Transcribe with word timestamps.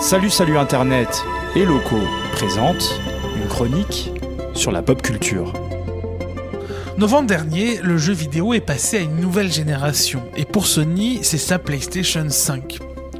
Salut 0.00 0.30
salut 0.30 0.56
Internet 0.56 1.24
et 1.56 1.64
locaux 1.64 1.96
présente 2.32 3.00
une 3.36 3.48
chronique 3.48 4.12
sur 4.54 4.70
la 4.70 4.80
pop 4.80 5.02
culture. 5.02 5.52
Novembre 6.96 7.26
dernier, 7.26 7.78
le 7.82 7.98
jeu 7.98 8.12
vidéo 8.12 8.54
est 8.54 8.60
passé 8.60 8.98
à 8.98 9.00
une 9.00 9.16
nouvelle 9.16 9.50
génération 9.50 10.22
et 10.36 10.44
pour 10.44 10.66
Sony, 10.66 11.18
c'est 11.22 11.36
sa 11.36 11.58
PlayStation 11.58 12.26
5. 12.28 12.78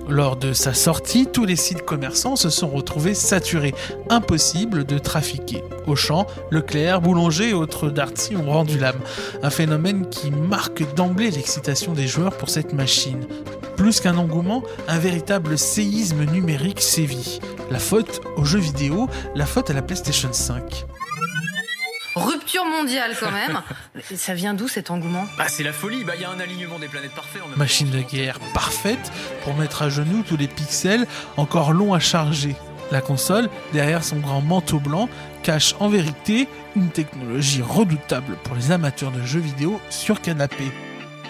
Lors 0.08 0.36
de 0.36 0.52
sa 0.52 0.72
sortie, 0.72 1.26
tous 1.26 1.44
les 1.44 1.56
sites 1.56 1.84
commerçants 1.84 2.36
se 2.36 2.48
sont 2.48 2.68
retrouvés 2.68 3.12
saturés, 3.12 3.74
impossible 4.08 4.84
de 4.84 4.98
trafiquer. 4.98 5.62
Auchan, 5.86 6.26
Leclerc, 6.50 7.02
Boulanger 7.02 7.50
et 7.50 7.54
autres 7.54 7.90
Darty 7.90 8.36
ont 8.36 8.50
rendu 8.50 8.78
l'âme, 8.78 9.00
un 9.42 9.50
phénomène 9.50 10.08
qui 10.08 10.30
marque 10.30 10.94
d'emblée 10.94 11.30
l'excitation 11.30 11.92
des 11.92 12.06
joueurs 12.06 12.36
pour 12.38 12.48
cette 12.48 12.72
machine. 12.72 13.26
Plus 13.78 14.00
qu'un 14.00 14.18
engouement, 14.18 14.64
un 14.88 14.98
véritable 14.98 15.56
séisme 15.56 16.24
numérique 16.24 16.80
sévit. 16.80 17.38
La 17.70 17.78
faute 17.78 18.20
aux 18.36 18.44
jeux 18.44 18.58
vidéo, 18.58 19.08
la 19.36 19.46
faute 19.46 19.70
à 19.70 19.72
la 19.72 19.82
PlayStation 19.82 20.32
5. 20.32 20.84
Rupture 22.16 22.64
mondiale 22.64 23.14
quand 23.20 23.30
même. 23.30 23.62
Ça 24.16 24.34
vient 24.34 24.52
d'où 24.52 24.66
cet 24.66 24.90
engouement? 24.90 25.24
Bah 25.38 25.44
c'est 25.46 25.62
la 25.62 25.72
folie, 25.72 26.02
bah 26.02 26.14
il 26.16 26.22
y 26.22 26.24
a 26.24 26.30
un 26.30 26.40
alignement 26.40 26.80
des 26.80 26.88
planètes 26.88 27.14
parfait 27.14 27.38
en 27.40 27.46
même 27.46 27.56
Machine 27.56 27.88
de 27.88 28.00
guerre 28.00 28.40
parfaite 28.52 29.12
pour 29.44 29.54
mettre 29.54 29.82
à 29.82 29.90
genoux 29.90 30.24
tous 30.26 30.36
les 30.36 30.48
pixels 30.48 31.06
encore 31.36 31.72
longs 31.72 31.94
à 31.94 32.00
charger. 32.00 32.56
La 32.90 33.00
console, 33.00 33.48
derrière 33.72 34.02
son 34.02 34.16
grand 34.16 34.40
manteau 34.40 34.80
blanc, 34.80 35.08
cache 35.44 35.76
en 35.78 35.88
vérité 35.88 36.48
une 36.74 36.90
technologie 36.90 37.62
redoutable 37.62 38.36
pour 38.42 38.56
les 38.56 38.72
amateurs 38.72 39.12
de 39.12 39.22
jeux 39.22 39.38
vidéo 39.38 39.80
sur 39.88 40.20
canapé. 40.20 40.64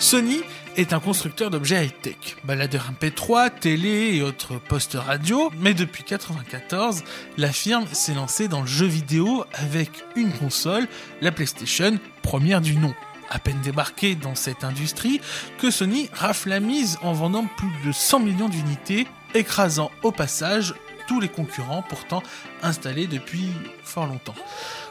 Sony 0.01 0.43
est 0.77 0.93
un 0.93 1.01
constructeur 1.01 1.51
d'objets 1.51 1.87
high-tech, 1.87 2.37
baladeur 2.45 2.93
MP3, 3.01 3.51
télé 3.59 4.15
et 4.15 4.23
autres 4.23 4.57
postes 4.59 4.95
radio, 4.95 5.51
mais 5.59 5.75
depuis 5.75 6.05
1994, 6.05 7.03
la 7.37 7.51
firme 7.51 7.85
s'est 7.91 8.15
lancée 8.15 8.47
dans 8.47 8.61
le 8.61 8.69
jeu 8.69 8.87
vidéo 8.87 9.45
avec 9.55 9.91
une 10.15 10.33
console, 10.33 10.87
la 11.21 11.33
PlayStation, 11.33 11.99
première 12.23 12.61
du 12.61 12.77
nom. 12.77 12.95
À 13.29 13.41
peine 13.41 13.61
débarquée 13.61 14.15
dans 14.15 14.37
cette 14.37 14.63
industrie, 14.63 15.21
que 15.59 15.71
Sony 15.71 16.09
rafle 16.13 16.51
la 16.51 16.61
mise 16.61 16.97
en 17.03 17.13
vendant 17.13 17.47
plus 17.57 17.69
de 17.85 17.91
100 17.91 18.21
millions 18.21 18.49
d'unités, 18.49 19.09
écrasant 19.35 19.91
au 20.05 20.13
passage 20.13 20.75
tous 21.09 21.19
les 21.19 21.29
concurrents 21.29 21.83
pourtant 21.83 22.23
installés 22.63 23.09
depuis 23.09 23.49
fort 23.83 24.07
longtemps. 24.07 24.35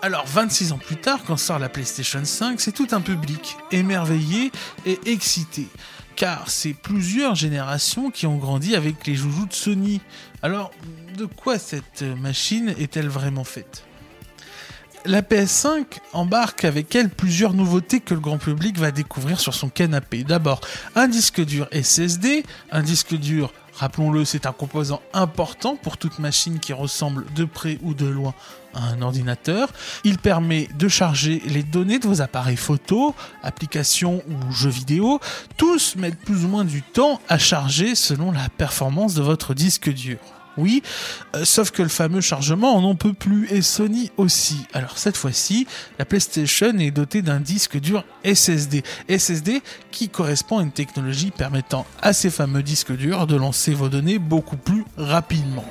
Alors 0.02 0.26
26 0.26 0.74
ans 0.74 0.80
plus 0.80 0.98
tard, 0.98 1.20
quand 1.26 1.38
sort 1.38 1.60
la 1.60 1.70
PlayStation 1.70 2.26
5, 2.26 2.60
c'est 2.60 2.74
tout 2.74 2.88
un 2.92 3.02
public 3.02 3.56
émerveillé 3.72 4.52
et 4.86 5.00
excité. 5.06 5.68
Car 6.16 6.50
c'est 6.50 6.74
plusieurs 6.74 7.36
générations 7.36 8.10
qui 8.10 8.26
ont 8.26 8.38
grandi 8.38 8.76
avec 8.76 9.06
les 9.06 9.14
joujoux 9.14 9.46
de 9.46 9.54
Sony. 9.54 10.02
Alors, 10.42 10.72
de 11.16 11.26
quoi 11.26 11.60
cette 11.60 12.02
machine 12.02 12.74
est-elle 12.80 13.08
vraiment 13.08 13.44
faite? 13.44 13.84
La 15.06 15.22
PS5 15.22 15.86
embarque 16.14 16.66
avec 16.66 16.96
elle 16.96 17.10
plusieurs 17.10 17.54
nouveautés 17.54 18.00
que 18.00 18.16
le 18.16 18.20
grand 18.20 18.40
public 18.40 18.78
va 18.80 18.90
découvrir 18.92 19.40
sur 19.40 19.54
son 19.54 19.70
canapé. 19.70 20.24
D'abord, 20.24 20.60
un 20.96 21.08
disque 21.08 21.40
dur 21.46 21.70
SSD, 21.72 22.44
un 22.72 22.82
disque 22.82 23.16
dur 23.16 23.54
Rappelons-le, 23.78 24.26
c'est 24.26 24.48
un 24.48 24.54
composant 24.54 25.02
important 25.14 25.76
pour 25.76 25.98
toute 25.98 26.18
machine 26.18 26.60
qui 26.60 26.74
ressemble 26.74 27.26
de 27.36 27.46
près 27.46 27.78
ou 27.84 27.94
de 27.94 28.08
loin 28.08 28.34
à 28.74 28.84
un 28.86 29.04
ordinateur. 29.04 29.70
Il 30.04 30.18
permet 30.18 30.68
de 30.80 30.88
charger 30.88 31.44
les 31.46 31.62
données 31.62 32.00
de 32.00 32.08
vos 32.08 32.22
appareils 32.22 32.58
photo, 32.58 33.14
applications 33.44 34.24
ou 34.28 34.52
jeux 34.52 34.72
vidéo. 34.72 35.20
Tous 35.58 35.96
mettent 35.96 36.20
plus 36.20 36.44
ou 36.44 36.48
moins 36.48 36.66
du 36.66 36.82
temps 36.82 37.22
à 37.30 37.38
charger 37.38 37.94
selon 37.94 38.32
la 38.32 38.50
performance 38.50 39.14
de 39.14 39.22
votre 39.22 39.54
disque 39.54 39.94
dur 39.94 40.18
oui, 40.58 40.82
euh, 41.36 41.46
sauf 41.46 41.72
que 41.72 41.82
le 41.82 41.90
fameux 41.90 42.22
chargement, 42.22 42.76
on 42.76 42.82
n'en 42.82 42.96
peut 42.96 43.14
plus, 43.14 43.48
et 43.52 43.62
Sony 43.62 44.12
aussi. 44.18 44.66
Alors 44.74 44.98
cette 44.98 45.18
fois-ci, 45.18 45.68
la 46.00 46.06
PlayStation 46.06 46.78
est 46.80 46.92
dotée 46.92 47.22
d'un 47.22 47.40
disque 47.40 47.80
dur 47.80 48.04
SSD. 48.24 48.84
SSD 49.10 49.62
qui 49.92 50.10
correspond 50.10 50.60
à 50.60 50.64
une 50.64 50.72
technologie 50.72 51.32
permettant 51.32 51.86
à 52.02 52.14
ces 52.14 52.30
fameux 52.30 52.64
disques 52.64 52.96
durs 52.96 53.28
de 53.28 53.36
lancer 53.36 53.74
vos 53.74 53.90
données 53.90 54.20
beaucoup 54.20 54.58
plus 54.58 54.84
rapidement. 54.98 55.66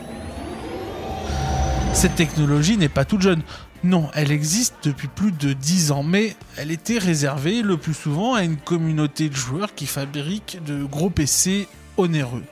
Cette 1.93 2.15
technologie 2.15 2.77
n'est 2.77 2.91
pas 2.91 3.07
toute 3.07 3.23
jeune. 3.23 3.43
Non, 3.83 4.11
elle 4.15 4.31
existe 4.31 4.75
depuis 4.85 5.09
plus 5.09 5.33
de 5.33 5.53
10 5.53 5.93
ans, 5.93 6.03
mais 6.03 6.37
elle 6.57 6.71
était 6.71 6.99
réservée 6.99 7.63
le 7.63 7.77
plus 7.77 7.95
souvent 7.95 8.35
à 8.35 8.43
une 8.43 8.57
communauté 8.57 9.29
de 9.29 9.35
joueurs 9.35 9.75
qui 9.75 9.87
fabriquent 9.87 10.59
de 10.67 10.85
gros 10.85 11.09
PC 11.09 11.69
onéreux. 11.97 12.45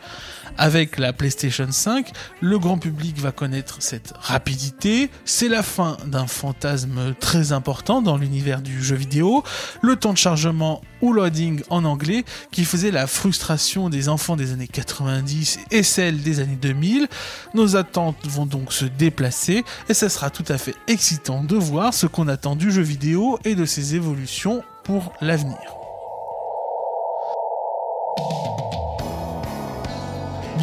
Avec 0.58 0.98
la 0.98 1.12
PlayStation 1.12 1.70
5, 1.70 2.10
le 2.40 2.58
grand 2.58 2.78
public 2.78 3.18
va 3.18 3.32
connaître 3.32 3.76
cette 3.80 4.14
rapidité. 4.20 5.10
C'est 5.24 5.48
la 5.48 5.62
fin 5.62 5.96
d'un 6.06 6.26
fantasme 6.26 7.14
très 7.20 7.52
important 7.52 8.02
dans 8.02 8.16
l'univers 8.16 8.62
du 8.62 8.82
jeu 8.82 8.96
vidéo. 8.96 9.42
Le 9.82 9.96
temps 9.96 10.12
de 10.12 10.18
chargement 10.18 10.80
ou 11.02 11.12
loading 11.12 11.62
en 11.70 11.84
anglais 11.84 12.24
qui 12.50 12.64
faisait 12.64 12.90
la 12.90 13.06
frustration 13.06 13.90
des 13.90 14.08
enfants 14.08 14.36
des 14.36 14.52
années 14.52 14.68
90 14.68 15.58
et 15.70 15.82
celle 15.82 16.22
des 16.22 16.40
années 16.40 16.58
2000. 16.60 17.08
Nos 17.54 17.76
attentes 17.76 18.16
vont 18.24 18.46
donc 18.46 18.72
se 18.72 18.84
déplacer 18.84 19.64
et 19.88 19.94
ce 19.94 20.08
sera 20.08 20.30
tout 20.30 20.44
à 20.48 20.58
fait 20.58 20.74
excitant 20.88 21.44
de 21.44 21.56
voir 21.56 21.92
ce 21.92 22.06
qu'on 22.06 22.28
attend 22.28 22.56
du 22.56 22.70
jeu 22.70 22.82
vidéo 22.82 23.38
et 23.44 23.54
de 23.54 23.64
ses 23.64 23.94
évolutions 23.94 24.62
pour 24.84 25.12
l'avenir. 25.20 25.83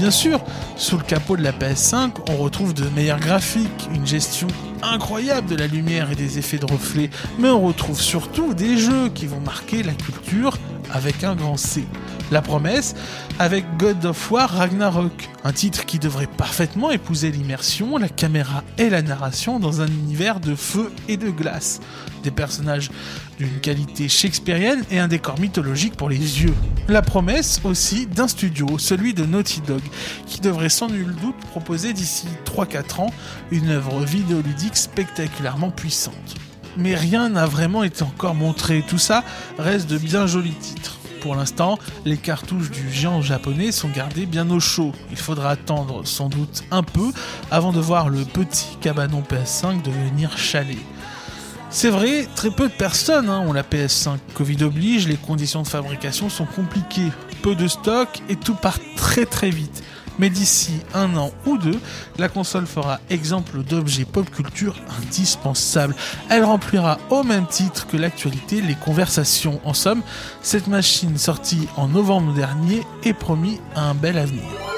Bien 0.01 0.09
sûr, 0.09 0.39
sous 0.77 0.97
le 0.97 1.03
capot 1.03 1.37
de 1.37 1.43
la 1.43 1.51
PS5, 1.51 2.13
on 2.31 2.37
retrouve 2.37 2.73
de 2.73 2.85
meilleurs 2.95 3.19
graphiques, 3.19 3.87
une 3.93 4.07
gestion 4.07 4.47
incroyable 4.81 5.47
de 5.47 5.55
la 5.55 5.67
lumière 5.67 6.09
et 6.09 6.15
des 6.15 6.39
effets 6.39 6.57
de 6.57 6.65
reflets, 6.65 7.11
mais 7.37 7.49
on 7.49 7.61
retrouve 7.61 8.01
surtout 8.01 8.55
des 8.55 8.79
jeux 8.79 9.09
qui 9.13 9.27
vont 9.27 9.39
marquer 9.41 9.83
la 9.83 9.93
culture 9.93 10.57
avec 10.91 11.23
un 11.23 11.35
grand 11.35 11.57
C. 11.57 11.85
La 12.31 12.41
promesse 12.41 12.95
avec 13.39 13.65
God 13.77 14.05
of 14.05 14.31
War 14.31 14.49
Ragnarok, 14.49 15.29
un 15.43 15.51
titre 15.51 15.85
qui 15.85 15.99
devrait 15.99 16.27
parfaitement 16.27 16.91
épouser 16.91 17.31
l'immersion, 17.31 17.97
la 17.97 18.09
caméra 18.09 18.63
et 18.77 18.89
la 18.89 19.01
narration 19.01 19.59
dans 19.59 19.81
un 19.81 19.87
univers 19.87 20.39
de 20.39 20.55
feu 20.55 20.91
et 21.07 21.17
de 21.17 21.29
glace. 21.29 21.79
Des 22.23 22.31
personnages 22.31 22.89
d'une 23.37 23.59
qualité 23.59 24.07
shakespearienne 24.07 24.83
et 24.91 24.99
un 24.99 25.07
décor 25.07 25.39
mythologique 25.39 25.97
pour 25.97 26.09
les 26.09 26.43
yeux. 26.43 26.53
La 26.87 27.01
promesse 27.01 27.61
aussi 27.63 28.05
d'un 28.05 28.27
studio, 28.27 28.77
celui 28.77 29.13
de 29.13 29.25
Naughty 29.25 29.61
Dog, 29.61 29.81
qui 30.27 30.39
devrait 30.39 30.69
sans 30.69 30.87
nul 30.87 31.15
doute 31.21 31.37
proposer 31.49 31.93
d'ici 31.93 32.27
3-4 32.45 33.01
ans 33.01 33.13
une 33.49 33.69
œuvre 33.69 34.03
vidéoludique 34.05 34.77
spectaculairement 34.77 35.71
puissante. 35.71 36.40
Mais 36.77 36.95
rien 36.95 37.29
n'a 37.29 37.45
vraiment 37.45 37.83
été 37.83 38.03
encore 38.03 38.35
montré, 38.35 38.83
tout 38.87 38.97
ça 38.97 39.23
reste 39.57 39.89
de 39.89 39.97
bien 39.97 40.27
jolis 40.27 40.53
titres. 40.53 40.97
Pour 41.21 41.35
l'instant, 41.35 41.77
les 42.03 42.17
cartouches 42.17 42.71
du 42.71 42.91
géant 42.91 43.21
japonais 43.21 43.71
sont 43.71 43.89
gardées 43.89 44.25
bien 44.25 44.49
au 44.49 44.59
chaud. 44.59 44.91
Il 45.11 45.17
faudra 45.17 45.51
attendre 45.51 46.01
sans 46.03 46.29
doute 46.29 46.63
un 46.71 46.81
peu 46.81 47.11
avant 47.51 47.71
de 47.71 47.79
voir 47.79 48.09
le 48.09 48.25
petit 48.25 48.75
cabanon 48.81 49.21
PS5 49.21 49.83
devenir 49.83 50.35
chalet. 50.37 50.79
C'est 51.69 51.89
vrai, 51.89 52.27
très 52.35 52.49
peu 52.49 52.67
de 52.67 52.73
personnes 52.73 53.29
hein, 53.29 53.39
ont 53.47 53.53
la 53.53 53.61
PS5. 53.61 54.17
Covid 54.33 54.63
oblige, 54.63 55.07
les 55.07 55.15
conditions 55.15 55.61
de 55.61 55.67
fabrication 55.67 56.27
sont 56.27 56.45
compliquées. 56.45 57.11
Peu 57.43 57.55
de 57.55 57.67
stock 57.67 58.09
et 58.27 58.35
tout 58.35 58.55
part 58.55 58.79
très 58.97 59.25
très 59.25 59.51
vite 59.51 59.83
mais 60.19 60.29
d'ici 60.29 60.73
un 60.93 61.15
an 61.17 61.31
ou 61.45 61.57
deux, 61.57 61.79
la 62.17 62.29
console 62.29 62.65
fera 62.65 62.99
exemple 63.09 63.63
d'objet 63.63 64.05
pop 64.05 64.29
culture 64.29 64.75
indispensable. 65.01 65.95
Elle 66.29 66.43
remplira 66.43 66.97
au 67.09 67.23
même 67.23 67.47
titre 67.47 67.87
que 67.87 67.97
l'actualité 67.97 68.61
les 68.61 68.75
conversations. 68.75 69.59
En 69.65 69.73
somme, 69.73 70.01
cette 70.41 70.67
machine 70.67 71.17
sortie 71.17 71.67
en 71.77 71.87
novembre 71.87 72.33
dernier 72.33 72.83
est 73.03 73.13
promis 73.13 73.59
un 73.75 73.93
bel 73.93 74.17
avenir. 74.17 74.70